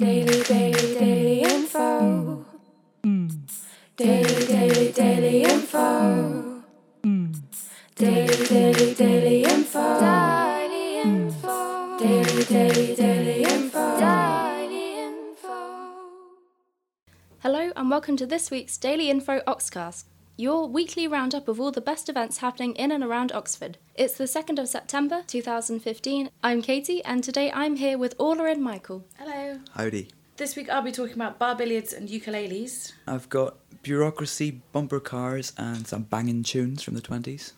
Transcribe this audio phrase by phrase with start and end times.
[0.00, 2.46] Daily, daily, daily info.
[3.96, 6.62] Daily, daily, daily info.
[7.96, 10.00] Daily, daily, daily info.
[10.00, 11.98] Daily info.
[11.98, 13.98] Daily, daily, daily info.
[14.00, 15.56] Daily info.
[17.40, 20.04] Hello and welcome to this week's Daily Info Oxcast,
[20.40, 23.76] your weekly roundup of all the best events happening in and around Oxford.
[23.94, 26.30] It's the 2nd of September 2015.
[26.42, 29.04] I'm Katie and today I'm here with Orla and Michael.
[29.18, 29.60] Hello.
[29.74, 30.08] Howdy.
[30.38, 32.92] This week I'll be talking about bar billiards and ukuleles.
[33.06, 37.52] I've got bureaucracy, bumper cars, and some banging tunes from the 20s.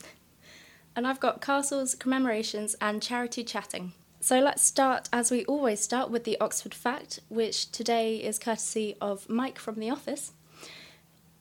[0.96, 3.92] And I've got castles, commemorations, and charity chatting.
[4.18, 8.96] So let's start, as we always start, with the Oxford Fact, which today is courtesy
[9.01, 10.32] of Mike from the office.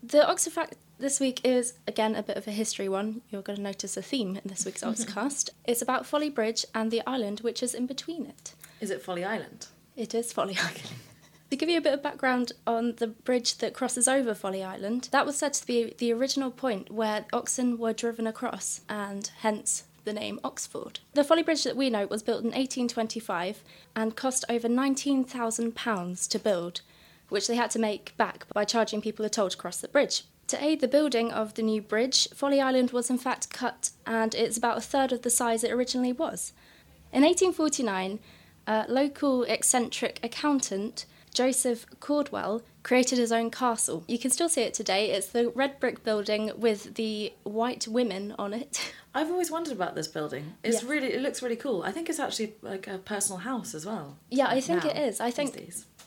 [0.04, 3.22] The Oxford Fact this week is, again, a bit of a history one.
[3.30, 5.50] You're going to notice a theme in this week's Oxcast.
[5.66, 8.54] It's about Folly Bridge and the island which is in between it.
[8.80, 9.68] Is it Folly Island?
[9.96, 10.91] It is Folly Island.
[11.49, 15.10] to give you a bit of background on the bridge that crosses over Folly Island,
[15.12, 19.84] that was said to be the original point where oxen were driven across, and hence
[20.05, 20.99] the name Oxford.
[21.13, 23.63] The Folly Bridge that we know was built in 1825
[23.96, 26.82] and cost over £19,000 to build,
[27.29, 30.24] which they had to make back by charging people a toll to cross the bridge.
[30.52, 34.35] To aid the building of the new bridge, Folly Island was in fact cut and
[34.35, 36.52] it's about a third of the size it originally was.
[37.13, 38.20] In 1849,
[38.68, 44.04] a local eccentric accountant, Joseph Caudwell, created his own castle.
[44.10, 45.12] You can still see it today.
[45.12, 48.94] It's the red brick building with the white women on it.
[49.16, 50.55] I've always wondered about this building.
[50.63, 50.90] It's Yeah.
[50.90, 51.84] really, it looks really cool.
[51.84, 54.18] I think it's actually like a personal house as well.
[54.29, 55.22] Yeah, I think now, it is.
[55.22, 55.55] I think.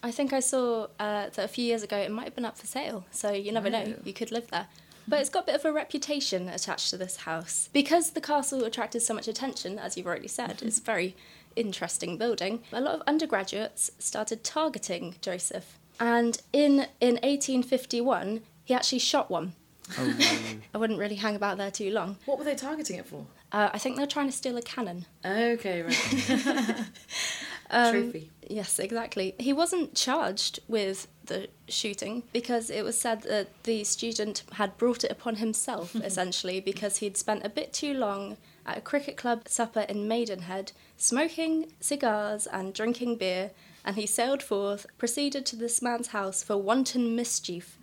[0.05, 2.59] I think I saw uh, that a few years ago it might have been up
[2.59, 3.07] for sale.
[3.11, 3.95] So you never know.
[4.05, 4.67] You could live there.
[5.09, 7.71] But it's got a bit of a reputation attached to this house.
[7.73, 11.17] Because the castle attracted so much attention, as you've already said, it's a very
[11.57, 12.61] interesting building.
[12.71, 15.79] A lot of undergraduates started targeting Joseph.
[15.99, 19.55] And in, in 1851, he actually shot one.
[19.99, 20.17] Oh,
[20.75, 22.19] I wouldn't really hang about there too long.
[22.27, 23.27] What were they targeting it for?
[23.53, 25.07] Uh, I think they're trying to steal a cannon.
[25.25, 26.81] Okay, right.
[27.71, 28.31] Um, Trophy.
[28.49, 29.35] Yes, exactly.
[29.39, 35.05] He wasn't charged with the shooting because it was said that the student had brought
[35.05, 39.49] it upon himself, essentially, because he'd spent a bit too long at a cricket club
[39.49, 43.51] supper in Maidenhead, smoking cigars and drinking beer,
[43.85, 47.79] and he sailed forth, proceeded to this man's house for wanton mischief.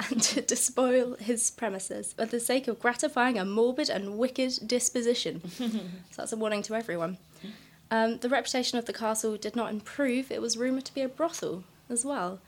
[0.00, 4.66] Oh, and to despoil his premises for the sake of gratifying a morbid and wicked
[4.66, 5.42] disposition.
[5.50, 5.70] so
[6.16, 7.18] that's a warning to everyone.
[7.92, 10.32] Um, the reputation of the castle did not improve.
[10.32, 12.40] It was rumoured to be a brothel as well.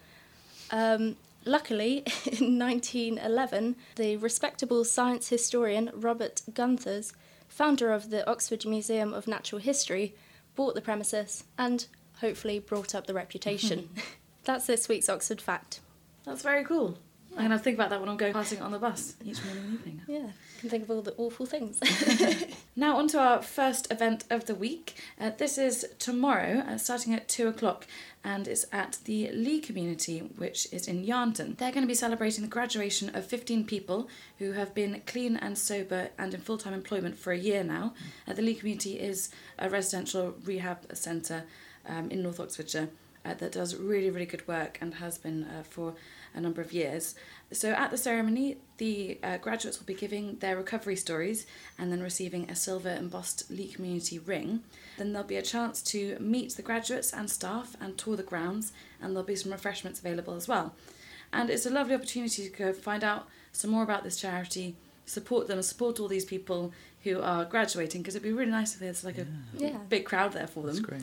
[0.70, 7.12] Um, luckily, in 1911, the respectable science historian Robert Gunthers,
[7.46, 10.14] founder of the Oxford Museum of Natural History,
[10.56, 11.88] bought the premises and
[12.22, 13.90] hopefully brought up the reputation.
[14.44, 15.80] That's this week's Oxford fact.
[16.24, 16.96] That's very cool.
[17.36, 19.64] I'm gonna think about that when I'm going passing it on the bus each morning
[19.64, 20.00] and evening.
[20.06, 21.80] Yeah, you can think of all the awful things.
[22.76, 24.96] Now, on to our first event of the week.
[25.20, 27.86] Uh, this is tomorrow, uh, starting at 2 o'clock,
[28.24, 31.56] and it's at the Ley community, which is in Yarnton.
[31.56, 34.08] They're going to be celebrating the graduation of 15 people
[34.38, 37.94] who have been clean and sober and in full time employment for a year now.
[38.26, 39.30] Uh, the Ley community is
[39.60, 41.44] a residential rehab centre
[41.86, 42.88] um, in North Oxfordshire.
[43.24, 45.94] Uh, that does really, really good work and has been uh, for
[46.34, 47.14] a number of years.
[47.52, 51.46] So, at the ceremony, the uh, graduates will be giving their recovery stories
[51.78, 54.62] and then receiving a silver embossed Ley Community ring.
[54.98, 58.72] Then there'll be a chance to meet the graduates and staff and tour the grounds,
[59.00, 60.74] and there'll be some refreshments available as well.
[61.32, 65.46] And it's a lovely opportunity to go find out some more about this charity, support
[65.48, 66.72] them, support all these people
[67.04, 69.78] who are graduating, because it'd be really nice if there's like a Yeah.
[69.88, 71.02] big crowd there for them That's great.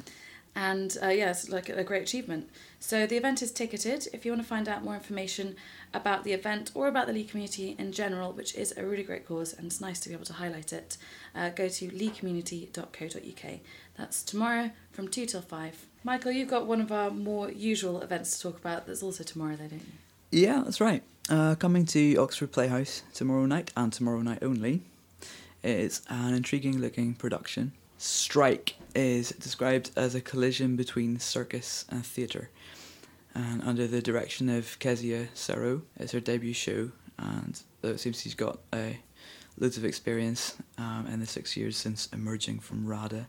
[0.55, 2.49] And uh, yeah, it's like a great achievement.
[2.79, 4.07] So the event is ticketed.
[4.11, 5.55] If you want to find out more information
[5.93, 9.27] about the event or about the Ley community in general, which is a really great
[9.27, 10.97] cause and it's nice to be able to highlight it,
[11.35, 13.59] uh, go to leycommunity.co.uk.
[13.97, 15.85] That's tomorrow from two till five.
[16.03, 18.87] Michael, you've got one of our more usual events to talk about.
[18.87, 19.93] That's also tomorrow, though, don't you?
[20.31, 21.03] Yeah, that's right.
[21.29, 24.81] Uh, coming to Oxford Playhouse tomorrow night and tomorrow night only
[25.63, 27.73] is an intriguing looking production.
[27.97, 32.49] Strike is described as a collision between circus and theatre.
[33.33, 38.35] And under the direction of Kezia Saro, it's her debut show, and it seems she's
[38.35, 38.93] got uh,
[39.57, 43.27] loads of experience um, in the six years since emerging from RADA.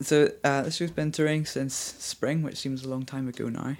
[0.00, 3.76] So uh, the show's been touring since spring, which seems a long time ago now.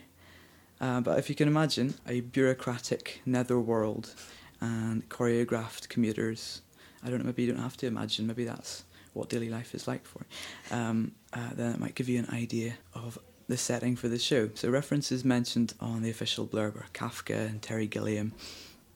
[0.81, 4.15] Uh, but if you can imagine a bureaucratic netherworld
[4.61, 6.61] and choreographed commuters,
[7.03, 9.89] I don't know, maybe you don't have to imagine, maybe that's what daily life is
[9.89, 13.19] like for you, um, uh, then it might give you an idea of
[13.49, 14.51] the setting for the show.
[14.55, 18.33] So references mentioned on the official blurb are Kafka and Terry Gilliam.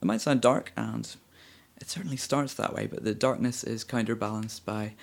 [0.01, 1.17] It might sound dark, and
[1.81, 4.95] it certainly starts that way, but the darkness is counterbalanced by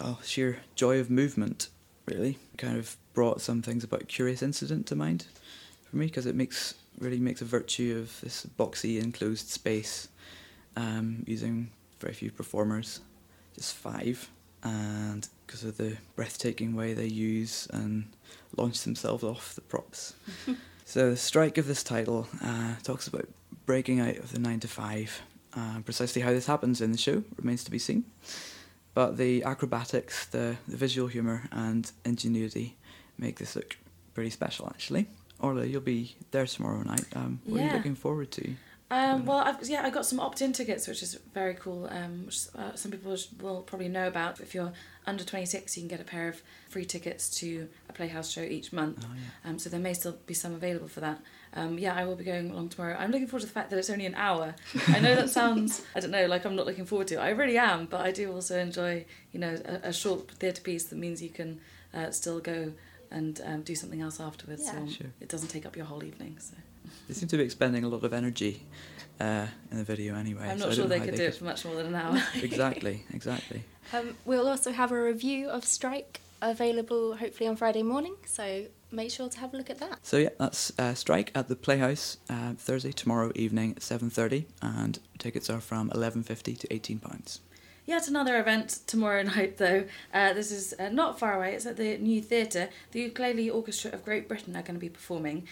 [0.00, 1.68] oh, sheer joy of movement,
[2.06, 2.38] really.
[2.56, 5.26] Kind of brought some things about Curious Incident to mind
[5.88, 10.08] for me, because it makes really makes a virtue of this boxy enclosed space
[10.76, 13.00] um, using very few performers,
[13.60, 14.30] just five,
[14.62, 18.06] and because of the breathtaking way they use and
[18.56, 20.14] launch themselves off the props.
[20.86, 23.28] so the strike of this title uh, talks about
[23.66, 25.20] breaking out of the nine to five.
[25.54, 28.04] Uh, precisely how this happens in the show remains to be seen.
[28.94, 32.76] But the acrobatics, the, the visual humour, and ingenuity
[33.18, 33.76] make this look
[34.14, 35.06] pretty special, actually.
[35.38, 37.04] Orla, you'll be there tomorrow night.
[37.14, 38.54] Um, what are you looking forward to?
[38.90, 41.86] Um, well, I've, yeah, I got some opt-in tickets, which is very cool.
[41.90, 44.40] Um, which uh, some people will probably know about.
[44.40, 44.72] If you're
[45.06, 48.42] under twenty six, you can get a pair of free tickets to a Playhouse show
[48.42, 49.04] each month.
[49.08, 49.50] Oh, yeah.
[49.50, 51.20] Um, so there may still be some available for that.
[51.54, 52.96] Um, yeah, I will be going along tomorrow.
[52.98, 54.54] I'm looking forward to the fact that it's only an hour.
[54.88, 57.14] I know that sounds, I don't know, like I'm not looking forward to.
[57.16, 57.18] it.
[57.18, 60.84] I really am, but I do also enjoy, you know, a, a short theatre piece
[60.84, 61.60] that means you can
[61.94, 62.72] uh, still go
[63.10, 64.62] and um, do something else afterwards.
[64.64, 64.84] Yeah.
[64.86, 65.06] So Sure.
[65.20, 66.36] it doesn't take up your whole evening.
[66.38, 66.54] So
[67.08, 68.62] They seem to be expending a lot of energy
[69.20, 70.48] uh, in the video anyway.
[70.48, 71.86] I'm not I sure don't know they how could do it for much more than
[71.86, 72.22] an hour.
[72.42, 73.64] exactly, exactly.
[73.92, 79.10] Um, we'll also have a review of Strike available hopefully on Friday morning, so make
[79.10, 79.98] sure to have a look at that.
[80.02, 84.46] So yeah, that's uh, Strike at the Playhouse uh, Thursday tomorrow evening at seven thirty,
[84.62, 87.40] and tickets are from eleven fifty to eighteen pounds.
[87.86, 89.84] Yet another event tomorrow night, though.
[90.14, 91.54] Uh, this is uh, not far away.
[91.54, 92.68] It's at the New Theatre.
[92.92, 95.48] The Ukulele Orchestra of Great Britain are going to be performing.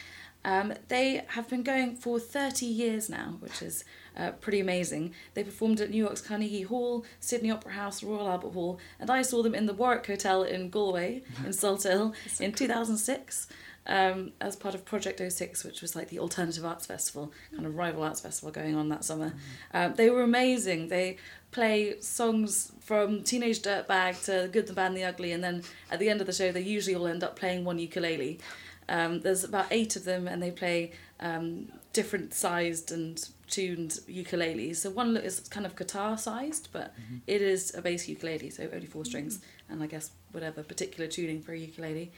[0.48, 3.84] Um, they have been going for 30 years now, which is
[4.16, 5.12] uh, pretty amazing.
[5.34, 9.20] They performed at New York's Carnegie Hall, Sydney Opera House, Royal Albert Hall, and I
[9.20, 13.48] saw them in the Warwick Hotel in Galway, in Salthill, in 2006.
[13.90, 17.74] Um, as part of Project 06, which was like the alternative arts festival, kind of
[17.74, 19.32] rival arts festival going on that summer.
[19.72, 20.88] Um, they were amazing.
[20.88, 21.16] They
[21.52, 26.00] play songs from Teenage Dirtbag to Good, the Bad, and the Ugly, and then at
[26.00, 28.38] the end of the show, they usually all end up playing one ukulele.
[28.88, 34.76] Um, there's about eight of them, and they play um, different sized and tuned ukuleles.
[34.76, 36.94] So one is kind of guitar sized, but
[37.26, 41.42] it is a bass ukulele, so only four strings, and I guess whatever particular tuning
[41.42, 42.12] for a ukulele.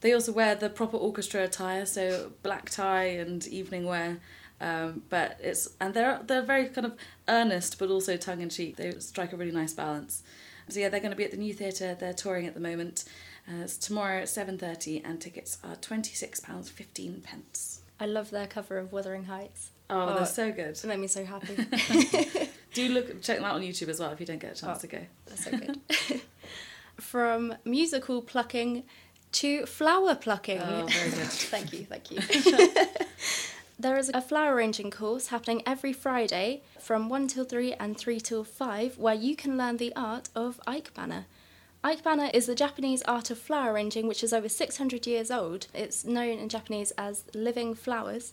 [0.00, 4.18] They also wear the proper orchestra attire, so black tie and evening wear.
[4.60, 6.94] Um, but it's and they're they're very kind of
[7.28, 8.76] earnest, but also tongue in cheek.
[8.76, 10.22] They strike a really nice balance.
[10.68, 11.96] So yeah, they're going to be at the New Theatre.
[11.98, 13.04] They're touring at the moment.
[13.48, 17.82] Uh, it's tomorrow at seven thirty, and tickets are twenty six pounds fifteen pence.
[18.00, 19.70] I love their cover of Wuthering Heights.
[19.90, 20.70] Oh, Oh, they're so good.
[20.82, 21.56] It made me so happy.
[22.74, 24.78] Do look check them out on YouTube as well if you don't get a chance
[24.78, 24.80] Oh.
[24.80, 24.98] to go.
[25.26, 26.20] They're so good.
[27.00, 28.84] From musical plucking
[29.32, 30.60] to flower plucking.
[30.60, 31.18] Oh, very good.
[31.28, 32.20] thank you, thank you.
[33.78, 38.20] there is a flower arranging course happening every Friday from 1 till 3 and 3
[38.20, 41.24] till 5 where you can learn the art of Ikebana.
[41.84, 45.66] Ikebana is the Japanese art of flower arranging which is over 600 years old.
[45.74, 48.32] It's known in Japanese as living flowers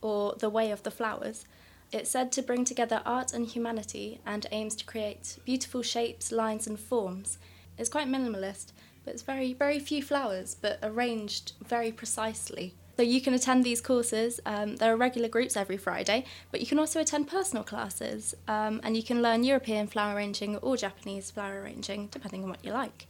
[0.00, 1.44] or the way of the flowers.
[1.90, 6.68] It's said to bring together art and humanity and aims to create beautiful shapes, lines,
[6.68, 7.38] and forms.
[7.76, 8.66] It's quite minimalist,
[9.04, 12.72] but it's very, very few flowers, but arranged very precisely.
[13.02, 14.38] So you can attend these courses.
[14.46, 18.80] Um, there are regular groups every Friday, but you can also attend personal classes, um,
[18.84, 22.70] and you can learn European flower arranging or Japanese flower arranging, depending on what you
[22.70, 23.08] like.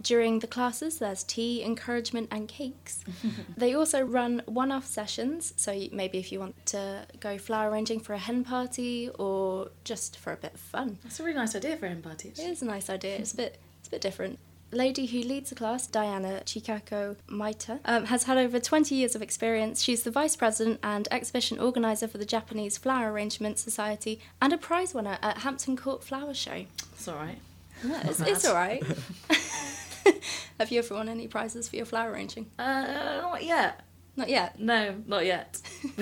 [0.00, 3.04] During the classes, there's tea, encouragement, and cakes.
[3.56, 7.98] they also run one off sessions, so maybe if you want to go flower arranging
[7.98, 10.98] for a hen party or just for a bit of fun.
[11.02, 12.28] That's a really nice idea for a hen party.
[12.28, 13.16] It is a nice idea.
[13.16, 14.38] It's a bit, it's a bit different.
[14.72, 19.22] Lady who leads the class, Diana Chikako Maita, um, has had over 20 years of
[19.22, 19.82] experience.
[19.82, 24.58] She's the vice president and exhibition organizer for the Japanese Flower Arrangement Society and a
[24.58, 26.64] prize winner at Hampton Court Flower Show.
[26.94, 27.38] It's all right.
[27.84, 28.82] Yeah, it's, it's all right.
[30.58, 32.46] Have you ever won any prizes for your flower arranging?
[32.58, 33.80] Uh, not yet.
[34.16, 34.58] Not yet.
[34.58, 35.60] No, not yet.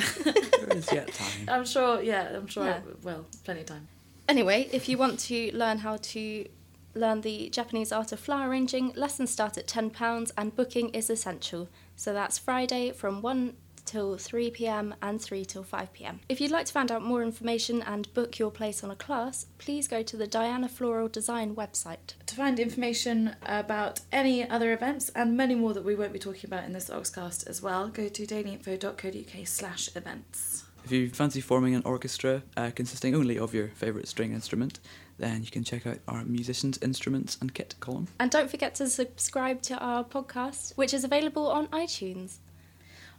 [0.60, 1.48] There is yet time.
[1.48, 2.02] I'm sure.
[2.02, 2.66] Yeah, I'm sure.
[2.66, 2.76] Yeah.
[2.76, 3.88] I, well, plenty of time.
[4.28, 6.46] Anyway, if you want to learn how to
[6.94, 11.68] learn the Japanese art of flower arranging, lessons start at £10 and booking is essential.
[11.96, 13.54] So that's Friday from 1
[13.84, 16.20] till 3 pm and 3 till 5 pm.
[16.28, 19.46] If you'd like to find out more information and book your place on a class,
[19.58, 22.14] please go to the Diana Floral Design website.
[22.26, 26.48] To find information about any other events and many more that we won't be talking
[26.48, 30.64] about in this Oxcast as well, go to dailyinfo.co.uk slash events.
[30.90, 34.80] If you fancy forming an orchestra uh, consisting only of your favourite string instrument,
[35.18, 38.08] then you can check out our musicians, instruments, and kit column.
[38.18, 42.38] And don't forget to subscribe to our podcast, which is available on iTunes.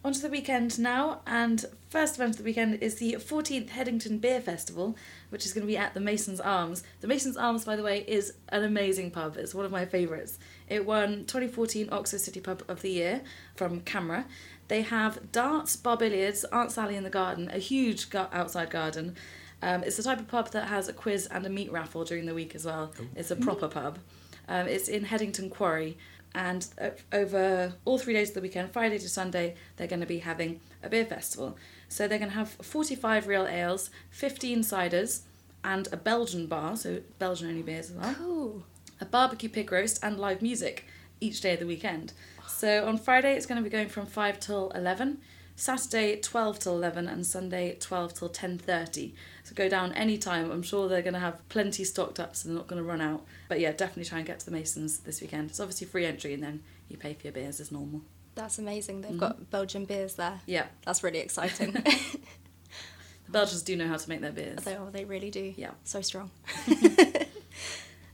[0.03, 4.17] On to the weekend now, and first event of the weekend is the 14th Headington
[4.17, 4.97] Beer Festival,
[5.29, 6.83] which is going to be at the Masons Arms.
[6.99, 9.37] The Masons Arms, by the way, is an amazing pub.
[9.37, 10.39] It's one of my favourites.
[10.67, 13.21] It won 2014 Oxford City Pub of the Year
[13.55, 14.25] from CAMRA.
[14.71, 19.17] They have darts, bar billiards, Aunt Sally in the garden, a huge ga- outside garden.
[19.61, 22.25] Um, it's the type of pub that has a quiz and a meat raffle during
[22.25, 22.93] the week as well.
[23.13, 23.99] It's a proper pub.
[24.47, 25.97] Um, it's in Headington Quarry,
[26.33, 30.05] and uh, over all three days of the weekend, Friday to Sunday, they're going to
[30.05, 31.57] be having a beer festival.
[31.89, 35.23] So they're going to have 45 real ales, 15 ciders,
[35.65, 38.63] and a Belgian bar, so Belgian only beers as well Cool.
[39.01, 40.85] a barbecue pig roast, and live music
[41.19, 42.13] each day of the weekend.
[42.61, 45.17] So on Friday it's going to be going from 5 till 11,
[45.55, 49.13] Saturday 12 till 11, and Sunday 12 till 10.30.
[49.43, 50.51] So go down any time.
[50.51, 53.01] I'm sure they're going to have plenty stocked up so they're not going to run
[53.01, 53.23] out.
[53.49, 55.49] But yeah, definitely try and get to the Masons this weekend.
[55.49, 58.01] It's obviously free entry and then you pay for your beers as normal.
[58.35, 59.01] That's amazing.
[59.01, 59.17] They've Mhm.
[59.19, 60.41] got Belgian beers there.
[60.45, 61.71] Yeah, That's really exciting.
[63.25, 64.59] the Belgians do know how to make their beers.
[64.59, 65.55] they, oh, they really do.
[65.57, 65.71] Yeah.
[65.83, 66.29] So strong.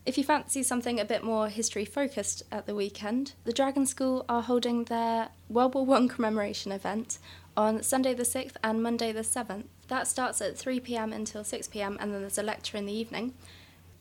[0.07, 4.23] if you fancy something a bit more history focused at the weekend, the Dragon School
[4.29, 7.19] are holding their World War One commemoration event
[7.57, 9.65] on Sunday the 6th and Monday the 7th.
[9.89, 12.93] That starts at 3 pm until 6 pm, and then there's a lecture in the
[12.93, 13.33] evening.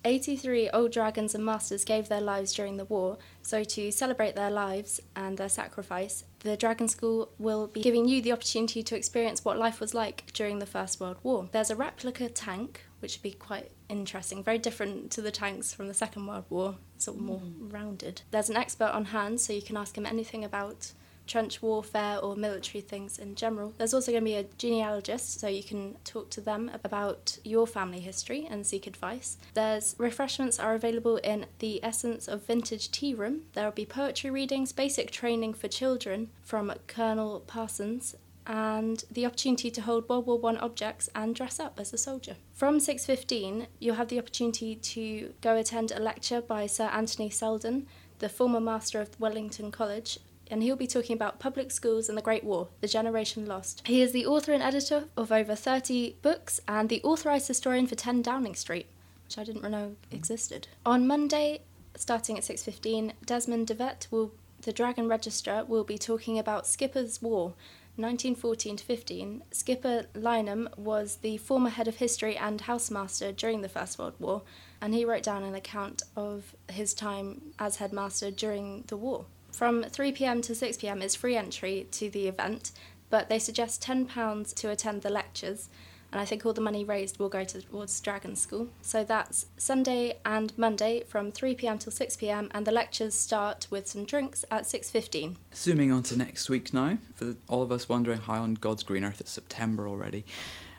[0.04, 4.52] 83 old dragons and masters gave their lives during the war, so to celebrate their
[4.52, 9.44] lives and their sacrifice, the Dragon School will be giving you the opportunity to experience
[9.44, 11.48] what life was like during the First World War.
[11.50, 15.88] There's a replica tank, which would be quite interesting, very different to the tanks from
[15.88, 17.72] the Second World War, sort of more mm.
[17.72, 18.22] rounded.
[18.30, 20.92] There's an expert on hand, so you can ask him anything about
[21.26, 23.74] trench warfare or military things in general.
[23.76, 27.66] There's also going to be a genealogist, so you can talk to them about your
[27.66, 29.36] family history and seek advice.
[29.54, 33.42] There's refreshments are available in the Essence of Vintage Tea Room.
[33.54, 38.14] There will be poetry readings, basic training for children from Colonel Parsons.
[38.46, 42.36] And the opportunity to hold World War One objects and dress up as a soldier.
[42.52, 47.86] From 6.15, you'll have the opportunity to go attend a lecture by Sir Anthony Seldon,
[48.20, 50.18] the former master of Wellington College,
[50.50, 53.82] and he'll be talking about public schools and the Great War, the generation lost.
[53.86, 57.96] He is the author and editor of over 30 books and the authorised historian for
[57.96, 58.86] 10 Downing Street,
[59.24, 60.68] which I didn't know existed.
[60.84, 61.62] On Monday,
[61.96, 67.54] starting at 6.15, Desmond Devet, will, the Dragon Registrar, will be talking about Skipper's War,
[67.96, 69.42] 1914 to 15.
[69.52, 74.42] Skipper Lynam was the former head of history and housemaster during the First World War,
[74.82, 79.24] and he wrote down an account of his time as headmaster during the war.
[79.50, 82.72] From 3 pm to 6 pm is free entry to the event,
[83.08, 85.70] but they suggest £10 to attend the lectures,
[86.16, 88.68] and I think all the money raised will go towards Dragon School.
[88.80, 93.66] So that's Sunday and Monday from 3 pm till 6 pm, and the lectures start
[93.68, 95.36] with some drinks at 6.15.
[95.54, 99.04] Zooming on to next week now, for all of us wondering how on God's green
[99.04, 100.24] earth it's September already.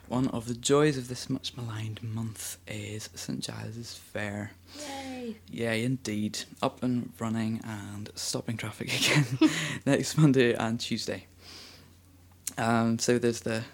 [0.07, 4.53] One of the joys of this much maligned month is St Giles's Fair.
[4.79, 5.35] Yay!
[5.51, 6.39] Yay, indeed.
[6.63, 8.91] Up and running and stopping traffic
[9.37, 9.51] again
[9.85, 11.27] next Monday and Tuesday.
[12.57, 13.65] Um, so there's the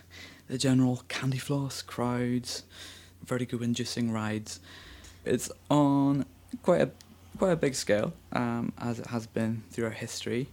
[0.47, 2.63] the general candy floss crowds,
[3.25, 4.59] vertigo inducing rides.
[5.25, 6.25] It's on
[6.61, 6.91] quite a
[7.37, 10.47] quite a big scale, um, as it has been throughout history.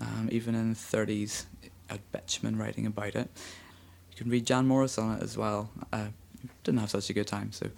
[0.00, 1.44] Um, even in the 30s,
[1.88, 3.28] I had Betjeman writing about it.
[4.10, 5.70] You can read Jan Morris on it as well.
[5.92, 6.08] Uh,
[6.64, 7.68] didn't have such a good time, so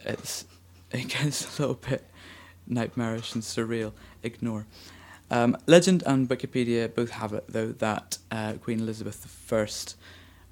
[0.00, 0.44] it's
[0.90, 2.04] it gets a little bit
[2.66, 3.92] nightmarish and surreal.
[4.22, 4.66] Ignore.
[5.30, 9.66] Um, legend and Wikipedia both have it though that uh, Queen Elizabeth I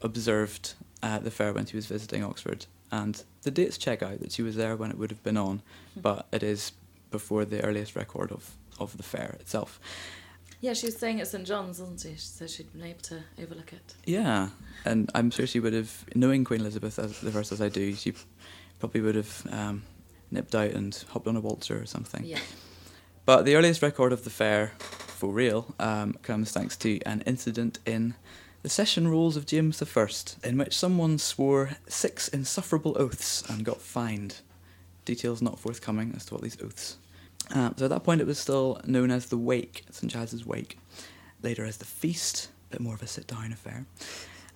[0.03, 4.33] observed at the fair when she was visiting Oxford, and the dates check out that
[4.33, 5.63] she was there when it would have been on,
[5.97, 6.73] but it is
[7.11, 9.81] before the earliest record of, of the fair itself.
[10.61, 12.15] Yeah, she was staying at St John's, wasn't she?
[12.17, 13.95] So she'd been able to overlook it.
[14.05, 14.51] Yeah,
[14.85, 17.95] and I'm sure she would have, knowing Queen Elizabeth as the first as I do,
[17.95, 18.15] she
[18.79, 19.83] probably would have um,
[20.31, 22.25] nipped out and hopped on a waltzer or something.
[22.25, 22.39] Yeah.
[23.25, 27.81] But the earliest record of the fair, for real, um, comes thanks to an incident
[27.85, 28.15] in
[28.63, 30.09] the session rules of James I,
[30.49, 34.37] in which someone swore six insufferable oaths and got fined.
[35.05, 36.97] Details not forthcoming as to what these oaths.
[37.55, 40.79] Uh, so at that point, it was still known as the Wake, St Giles's Wake.
[41.43, 43.85] Later as the Feast, a bit more of a sit-down affair.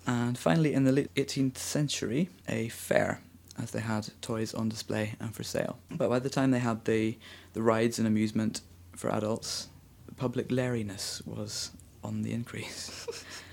[0.05, 3.21] And finally, in the late 18th century, a fair,
[3.61, 5.79] as they had toys on display and for sale.
[5.91, 7.17] But by the time they had the,
[7.51, 8.61] the rides and amusement
[8.95, 9.67] for adults,
[10.15, 11.71] public lariness was
[12.03, 13.05] on the increase,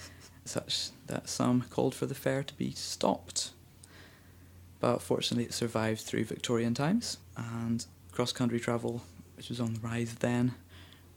[0.44, 3.50] such that some called for the fair to be stopped.
[4.80, 9.02] but fortunately it survived through Victorian times and cross country travel,
[9.36, 10.54] which was on the rise then,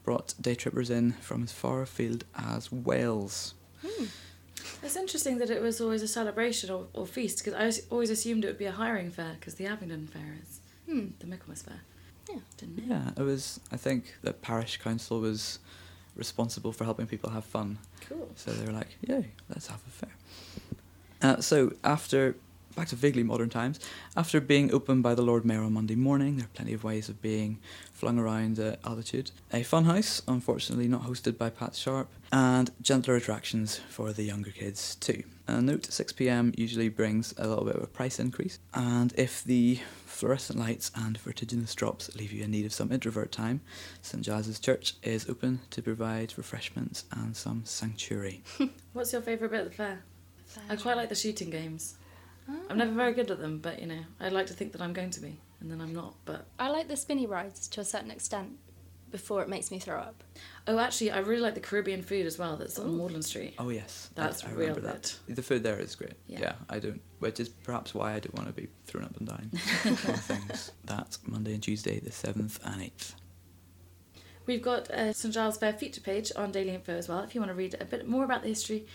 [0.04, 3.54] brought day trippers in from as far afield as Wales.
[4.84, 8.44] It's interesting that it was always a celebration or, or feast because I always assumed
[8.44, 11.08] it would be a hiring fair because the Abingdon Fair is Hmm.
[11.20, 11.82] the Michaelmas Fair.
[12.30, 12.40] Yeah.
[12.58, 12.86] Didn't it?
[12.88, 13.60] Yeah, it was.
[13.72, 15.60] I think the parish council was
[16.18, 17.78] responsible for helping people have fun,
[18.10, 18.28] Cool.
[18.36, 20.12] so they were like, "Yay, let's have a fair."
[21.22, 22.36] Uh, so after
[22.76, 23.80] back to vaguely modern times,
[24.16, 27.10] after being opened by the Lord Mayor on Monday morning, there are plenty of ways
[27.10, 27.58] of being
[27.92, 29.32] flung around at altitude.
[29.52, 34.94] A funhouse, unfortunately not hosted by Pat Sharp, and gentler attractions for the younger kids
[34.94, 35.24] too.
[35.48, 39.44] Uh, note 6 pm usually brings a little bit of a price increase, and if
[39.44, 39.80] the
[40.18, 43.62] fluorescent lights and vertiginous drops leave you in need of some introvert time,
[44.02, 48.42] St Giles' Church is open to provide refreshments and some sanctuary.
[48.94, 50.04] What's your favourite bit of the fair?
[50.70, 51.98] I quite like the shooting games.
[52.50, 52.56] Ah.
[52.68, 54.94] I'm never very good at them, but you know, I like to think that I'm
[54.94, 56.16] going to be, and then I'm not.
[56.26, 58.58] But I like the spinny rides to a certain extent
[59.12, 60.24] before it makes me throw up.
[60.68, 62.58] oh, actually, I really like the Caribbean food as well.
[62.58, 62.98] That's on Ooh.
[62.98, 63.56] Magdalen Street.
[63.58, 65.16] Oh yes, That's I, I real remember that.
[65.28, 66.14] The food there is great.
[66.28, 66.40] Yeah.
[66.42, 66.54] Yeah.
[66.70, 69.52] I don't, which is perhaps why I don't want to be thrown up and dying.
[69.86, 70.72] on things.
[70.86, 73.16] That's Monday and Tuesday, the seventh and eighth.
[74.46, 77.36] We've got uh, a St Giles Fair feature page on Daily Info as well if
[77.36, 78.88] you want to read a bit more about the history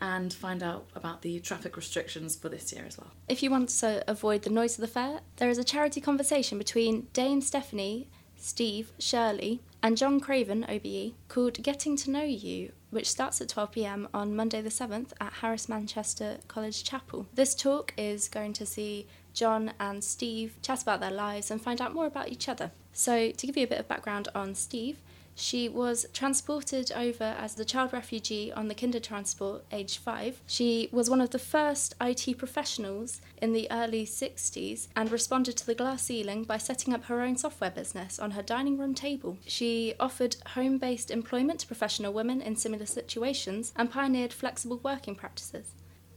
[0.00, 3.10] and find out about the traffic restrictions for this year as well.
[3.28, 6.56] If you want to avoid the noise of the fair, there is a charity conversation
[6.58, 8.08] between Dame Stephanie,
[8.40, 14.08] Steve, Shirley, and John Craven, OBE, called Getting to Know You, which starts at 12pm
[14.14, 17.26] on Monday the 7th at Harris Manchester College Chapel.
[17.34, 21.80] This talk is going to see John and Steve chat about their lives and find
[21.82, 22.72] out more about each other.
[22.92, 24.96] So, to give you a bit of background on Steve,
[25.34, 30.40] she was transported over as the child refugee on the Kindertransport, age five.
[30.46, 35.66] She was one of the first IT professionals in the early 60s and responded to
[35.66, 39.38] the glass ceiling by setting up her own software business on her dining room table.
[39.46, 45.14] She offered home based employment to professional women in similar situations and pioneered flexible working
[45.14, 45.72] practices.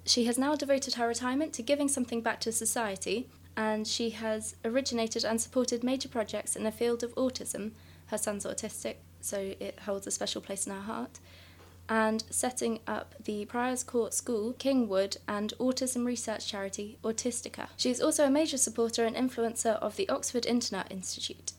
[0.05, 4.55] She has now devoted her retirement to giving something back to society, and she has
[4.65, 7.71] originated and supported major projects in the field of autism.
[8.07, 11.19] Her son's autistic, so it holds a special place in her heart.
[11.89, 17.67] And setting up the Priors Court School, Kingwood, and autism research charity Autistica.
[17.75, 21.51] She is also a major supporter and influencer of the Oxford Internet Institute.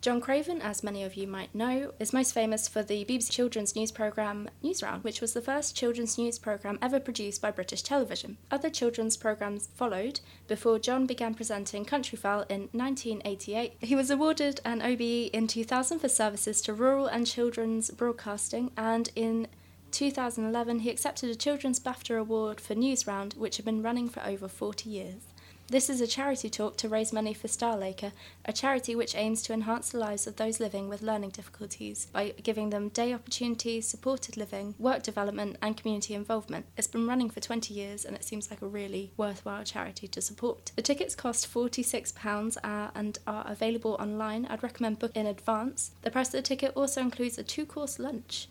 [0.00, 3.76] John Craven, as many of you might know, is most famous for the BBC children's
[3.76, 8.38] news programme Newsround, which was the first children's news programme ever produced by British television.
[8.50, 13.74] Other children's programmes followed before John began presenting Countryfile in 1988.
[13.80, 19.10] He was awarded an OBE in 2000 for services to rural and children's broadcasting, and
[19.14, 19.48] in
[19.90, 24.48] 2011 he accepted a Children's BAFTA Award for Newsround, which had been running for over
[24.48, 25.29] 40 years.
[25.70, 28.10] This is a charity talk to raise money for Style Acre,
[28.44, 32.34] a charity which aims to enhance the lives of those living with learning difficulties by
[32.42, 36.66] giving them day opportunities, supported living, work development, and community involvement.
[36.76, 40.20] It's been running for 20 years and it seems like a really worthwhile charity to
[40.20, 40.72] support.
[40.74, 44.46] The tickets cost £46 uh, and are available online.
[44.46, 45.92] I'd recommend book in advance.
[46.02, 48.48] The price of the ticket also includes a two course lunch.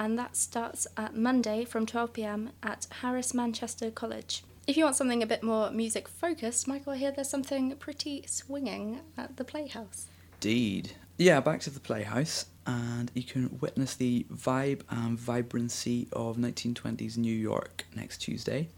[0.00, 4.42] And that starts at Monday from 12pm at Harris Manchester College.
[4.66, 8.24] If you want something a bit more music focused, Michael, I hear there's something pretty
[8.26, 10.06] swinging at the Playhouse.
[10.34, 10.90] Indeed.
[11.18, 17.16] Yeah, back to the Playhouse, and you can witness the vibe and vibrancy of 1920s
[17.16, 18.68] New York next Tuesday,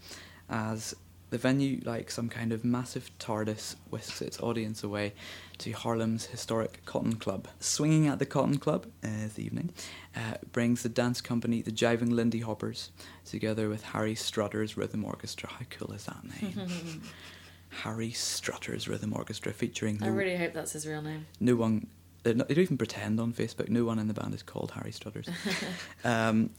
[0.47, 0.95] as
[1.29, 5.13] the venue, like some kind of massive TARDIS, whisks its audience away
[5.59, 7.47] to Harlem's historic Cotton Club.
[7.59, 9.71] Swinging at the Cotton Club uh, this evening
[10.15, 12.91] uh, brings the dance company the Jiving Lindy Hoppers,
[13.25, 15.49] together with Harry Strutter's Rhythm Orchestra.
[15.49, 17.01] How cool is that name?
[17.83, 21.27] Harry Strutter's Rhythm Orchestra, featuring I really hope that's his real name.
[21.39, 21.87] no one.
[22.23, 23.69] They don't they don't even pretend on Facebook.
[23.69, 25.27] No one in the band is called Harry Strutters.
[26.03, 26.49] um,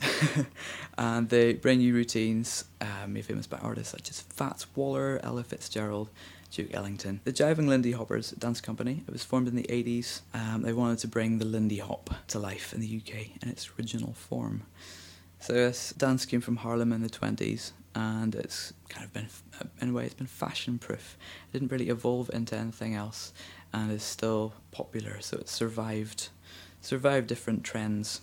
[0.98, 5.44] and they bring you routines um, made famous by artists such as Fats Waller, Ella
[5.44, 6.08] Fitzgerald,
[6.50, 7.20] Duke Ellington.
[7.24, 9.04] The Jiving Lindy Hoppers dance company.
[9.06, 10.20] It was formed in the 80s.
[10.34, 13.70] Um, they wanted to bring the Lindy Hop to life in the UK in its
[13.78, 14.62] original form.
[15.40, 19.28] So this dance came from Harlem in the 20s, and it's kind of been,
[19.80, 21.16] in a way, it's been fashion proof.
[21.48, 23.32] It didn't really evolve into anything else,
[23.72, 25.20] and is still popular.
[25.20, 26.28] So it's survived,
[26.80, 28.20] survived different trends.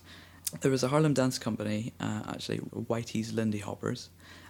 [0.61, 4.09] There was a Harlem dance company, uh, actually Whitey's Lindy Hoppers,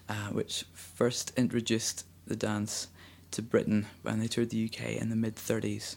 [0.09, 2.87] uh, which first introduced the dance
[3.31, 5.95] to Britain when they toured the UK in the mid 30s.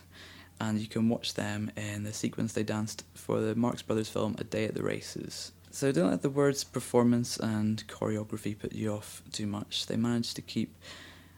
[0.59, 4.37] And you can watch them in the sequence they danced for the Marx Brothers film
[4.39, 5.53] A Day at the Races.
[5.71, 9.87] So don't let the words performance and choreography put you off too much.
[9.87, 10.75] They managed to keep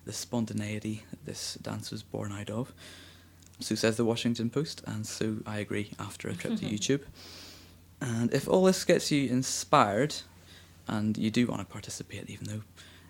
[0.05, 2.73] the spontaneity that this dance was born out of.
[3.63, 7.03] So says the Washington Post, and so I agree after a trip to YouTube.
[8.01, 10.17] And if all this gets you inspired,
[10.89, 12.63] and you do want to participate, even though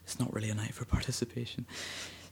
[0.04, 1.66] it's not really a night for participation,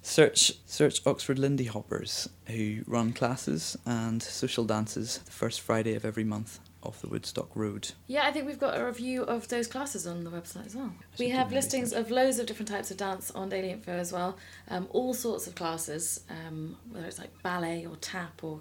[0.03, 6.05] search search Oxford Lindy Hoppers, who run classes and social dances the first Friday of
[6.05, 7.93] every month off the Woodstock Road.
[8.07, 10.93] Yeah, I think we've got a review of those classes on the website as well.
[11.13, 12.07] should We have listings research.
[12.07, 14.37] of loads of different types of dance on Daily Info as well.
[14.69, 18.61] Um, all sorts of classes, um, whether it's like ballet or tap or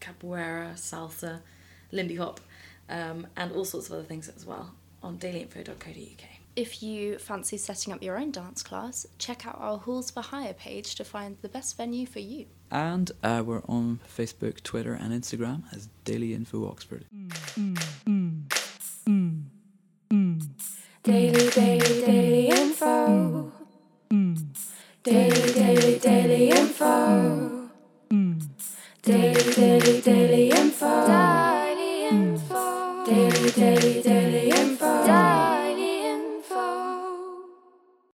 [0.00, 1.40] capoeira, salsa,
[1.92, 2.40] lindy hop,
[2.88, 6.28] um, and all sorts of other things as well on dailyinfo.co.uk.
[6.54, 10.54] If you fancy setting up your own dance class, check out our Halls for Hire
[10.54, 12.46] page to find the best venue for you.
[12.70, 17.04] And uh, we're on Facebook, Twitter, and Instagram as Daily Info Oxford.
[21.02, 23.52] Daily, daily, daily info.
[25.04, 27.35] Daily, daily, daily info.